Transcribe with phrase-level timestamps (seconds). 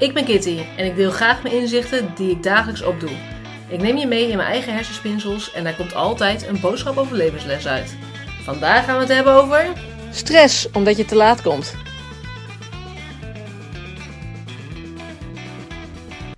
[0.00, 3.10] Ik ben Kitty en ik deel graag mijn inzichten die ik dagelijks opdoe.
[3.68, 7.16] Ik neem je mee in mijn eigen hersenspinsels en daar komt altijd een boodschap over
[7.16, 7.96] levensles uit.
[8.42, 9.66] Vandaag gaan we het hebben over.
[10.10, 11.74] Stress omdat je te laat komt.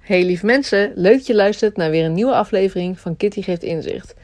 [0.00, 3.62] Hey lieve mensen, leuk dat je luistert naar weer een nieuwe aflevering van Kitty Geeft
[3.62, 4.14] Inzicht.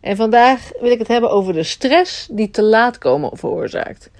[0.00, 4.10] En vandaag wil ik het hebben over de stress die te laat komen veroorzaakt.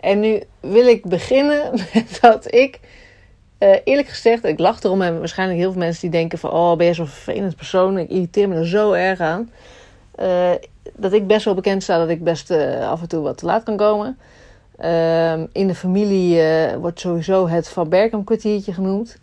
[0.00, 2.80] En nu wil ik beginnen met dat ik,
[3.58, 6.76] uh, eerlijk gezegd, ik lach erom en waarschijnlijk heel veel mensen die denken van, oh
[6.76, 9.50] ben je zo'n vervelend persoon, ik irriteer me er zo erg aan.
[10.22, 10.50] Uh,
[10.96, 13.46] dat ik best wel bekend sta dat ik best uh, af en toe wat te
[13.46, 14.18] laat kan komen.
[14.76, 16.42] Ehm, in de familie
[16.80, 19.18] wordt sowieso het Van Berkham kwartiertje genoemd.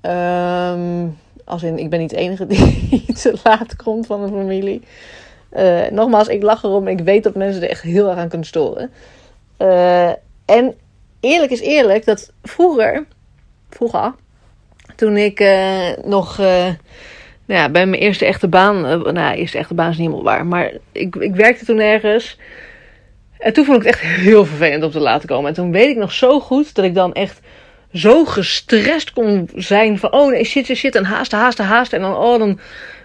[0.00, 1.06] Ehm,
[1.44, 4.82] als in, ik ben niet de enige die te laat komt van de familie.
[5.90, 6.88] nogmaals, ik lach erom.
[6.88, 8.90] Ik weet dat mensen er echt heel erg aan kunnen storen.
[10.44, 10.74] En
[11.20, 13.06] eerlijk is eerlijk, dat vroeger,
[13.74, 14.14] vroeger,
[14.96, 16.46] toen ik uh, nog uh,
[17.46, 18.80] nou ja, bij mijn eerste echte baan,
[19.12, 22.38] nou, eerste echte baan is niet helemaal waar, maar ik, ik werkte toen ergens.
[23.38, 25.48] En toen vond ik het echt heel vervelend om te laten komen.
[25.48, 27.40] En toen weet ik nog zo goed dat ik dan echt
[27.92, 31.98] zo gestrest kon zijn van, oh nee, shit, shit, shit, en haasten, haasten, haasten.
[31.98, 32.58] En dan, oh, dan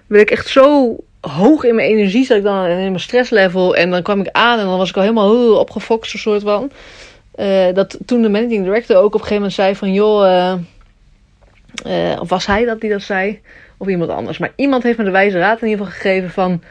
[0.07, 3.75] werd ik echt zo hoog in mijn energie zat ik dan in mijn stresslevel.
[3.75, 6.71] En dan kwam ik aan en dan was ik al helemaal opgefokt, een soort van.
[7.39, 9.93] Uh, dat toen de managing director ook op een gegeven moment zei van...
[9.93, 10.53] joh, uh,
[11.85, 13.39] uh, of was hij dat die dat zei?
[13.77, 14.37] Of iemand anders.
[14.37, 16.61] Maar iemand heeft me de wijze raad in ieder geval gegeven van...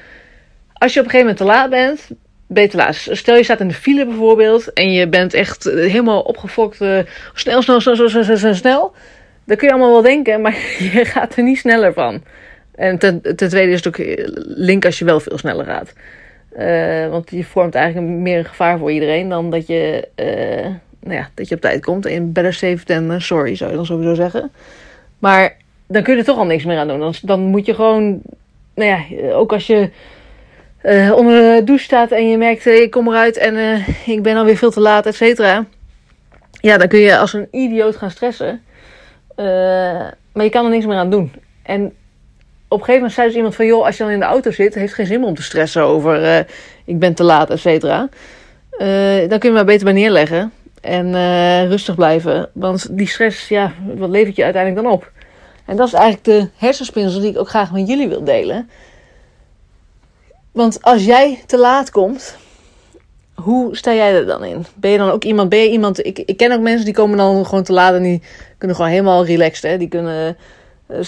[0.72, 2.08] als je op een gegeven moment te laat bent,
[2.46, 2.94] ben te laat.
[2.94, 4.72] Stel je staat in de file bijvoorbeeld...
[4.72, 6.76] en je bent echt helemaal opgefokt...
[6.76, 8.94] snel, snel, snel, snel, snel, snel, snel.
[9.44, 10.52] Dan kun je allemaal wel denken, maar
[10.92, 12.22] je gaat er niet sneller van.
[12.74, 15.92] En ten, ten, tweede is het ook link als je wel veel sneller gaat.
[16.58, 20.66] Uh, want je vormt eigenlijk meer een gevaar voor iedereen dan dat je, uh,
[21.00, 22.06] nou ja, dat je op tijd komt.
[22.06, 24.50] En better safe than sorry, zou je dan sowieso zeggen.
[25.18, 25.56] Maar
[25.86, 27.00] dan kun je er toch al niks meer aan doen.
[27.00, 28.20] Dan, dan moet je gewoon,
[28.74, 29.90] nou ja, ook als je
[31.14, 34.70] onder de douche staat en je merkt, ik kom eruit en ik ben alweer veel
[34.70, 35.64] te laat, et cetera.
[36.50, 38.62] Ja, dan kun je als een idioot gaan stressen.
[40.32, 41.32] maar je kan er niks meer aan doen.
[41.62, 41.92] En
[42.68, 43.66] op een gegeven moment zei dus iemand van...
[43.66, 46.22] joh, als je dan in de auto zit, heeft geen zin om te stressen over...
[46.22, 46.38] Uh,
[46.84, 48.08] ik ben te laat, et cetera.
[48.78, 50.52] Uh, dan kun je maar beter bij neerleggen.
[50.80, 52.50] En uh, rustig blijven.
[52.52, 55.12] Want die stress, ja, wat levert je uiteindelijk dan op?
[55.64, 58.70] En dat is eigenlijk de hersenspinsel die ik ook graag met jullie wil delen.
[60.52, 62.36] Want als jij te laat komt...
[63.34, 64.66] Hoe sta jij er dan in?
[64.74, 65.48] Ben je dan ook iemand...
[65.48, 67.94] Ben je iemand ik, ik ken ook mensen die komen dan gewoon te laat...
[67.94, 68.22] en die
[68.58, 69.78] kunnen gewoon helemaal relaxed, hè.
[69.78, 70.36] Die kunnen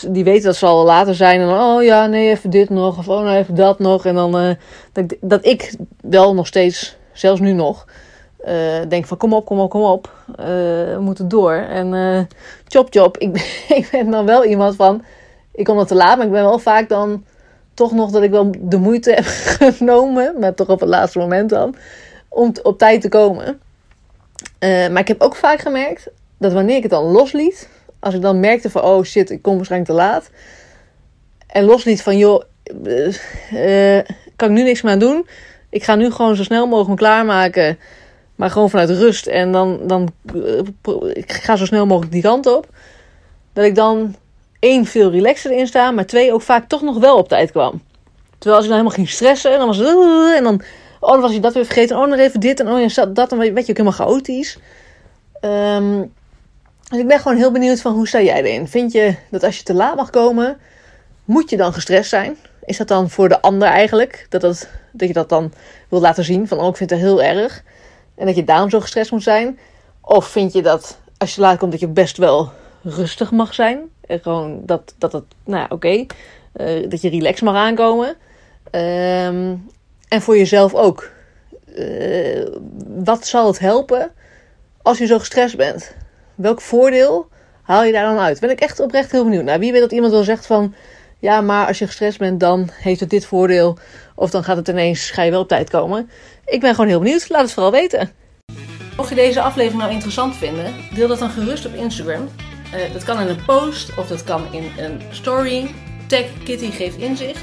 [0.08, 1.40] die weten dat ze al later zijn.
[1.40, 2.98] En dan, oh ja, nee, even dit nog.
[2.98, 4.04] Of oh, nou even dat nog.
[4.04, 4.54] En dan uh,
[4.92, 7.86] dat, dat, ik wel nog steeds, zelfs nu nog,
[8.44, 8.54] uh,
[8.88, 10.12] denk van kom op, kom op, kom op.
[10.30, 11.52] Uh, we moeten door.
[11.52, 12.28] En
[12.68, 13.18] chop, chop.
[13.18, 13.36] Ik,
[13.78, 15.04] ik ben dan wel iemand van,
[15.52, 16.16] ik kom dat te laat.
[16.16, 17.24] Maar ik ben wel vaak dan
[17.74, 19.24] toch nog dat ik wel de moeite heb
[19.76, 20.34] genomen.
[20.40, 21.74] Maar toch op het laatste moment dan.
[22.28, 23.60] Om op tijd te komen.
[24.60, 26.08] maar ik heb ook vaak gemerkt
[26.38, 27.68] dat wanneer ik het dan losliet
[28.00, 30.30] als ik dan merkte van, oh shit, ik kom waarschijnlijk te laat.
[31.46, 32.42] En losliet van, joh,
[33.52, 33.98] uh,
[34.36, 35.26] kan ik nu niks meer aan doen.
[35.70, 37.78] Ik ga nu gewoon zo snel mogelijk klaarmaken.
[38.34, 39.26] Maar gewoon vanuit rust.
[39.26, 40.60] En dan, dan uh,
[41.12, 42.66] ik ga zo snel mogelijk die kant op.
[43.52, 44.14] Dat ik dan
[44.58, 45.90] één, veel relaxer in sta.
[45.90, 47.82] Maar twee, ook vaak toch nog wel op tijd kwam.
[48.38, 49.52] Terwijl als ik dan helemaal ging stressen.
[49.52, 49.88] En dan was het...
[50.36, 50.62] En dan,
[51.00, 51.96] oh, dan was je dat weer vergeten.
[51.96, 52.60] Oh, nog even dit.
[52.60, 53.30] En oh, je dat.
[53.30, 54.58] Dan weet je ook helemaal chaotisch.
[55.40, 56.12] Um,
[56.90, 58.68] dus ik ben gewoon heel benieuwd van hoe sta jij erin?
[58.68, 60.58] Vind je dat als je te laat mag komen,
[61.24, 62.36] moet je dan gestrest zijn?
[62.64, 64.26] Is dat dan voor de ander eigenlijk?
[64.28, 65.52] Dat, dat, je dat dan
[65.88, 67.62] wil laten zien van oh, ik vind het heel erg.
[68.14, 69.58] En dat je daarom zo gestrest moet zijn?
[70.00, 72.52] Of vind je dat als je laat komt dat je best wel
[72.82, 73.80] rustig mag zijn?
[74.06, 76.06] En gewoon dat, dat het, nou oké,
[76.56, 78.08] uh, dat je relaxed mag aankomen.
[78.08, 79.68] Um,
[80.08, 81.10] en voor jezelf ook.
[81.74, 82.46] Uh,
[82.86, 84.10] wat zal het helpen
[84.82, 85.94] als je zo gestrest bent?
[86.40, 87.28] Welk voordeel
[87.62, 88.40] haal je daar dan uit?
[88.40, 89.44] Ben ik echt oprecht heel benieuwd.
[89.44, 90.74] Nou, wie weet dat iemand wel zegt van...
[91.18, 93.78] Ja, maar als je gestrest bent, dan heeft het dit voordeel.
[94.14, 96.10] Of dan gaat het ineens, ga je wel op tijd komen.
[96.44, 97.28] Ik ben gewoon heel benieuwd.
[97.28, 98.10] Laat het vooral weten.
[98.96, 102.28] Mocht je deze aflevering nou interessant vinden, deel dat dan gerust op Instagram.
[102.74, 105.74] Uh, dat kan in een post of dat kan in een story.
[106.06, 107.42] Tag Kitty geeft inzicht.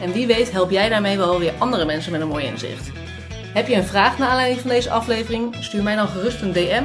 [0.00, 2.90] En wie weet help jij daarmee wel weer andere mensen met een mooi inzicht.
[3.54, 5.56] Heb je een vraag naar aanleiding van deze aflevering?
[5.60, 6.84] Stuur mij dan gerust een DM